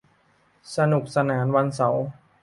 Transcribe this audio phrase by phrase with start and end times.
[0.75, 2.05] สนุกสนานวันเสาร์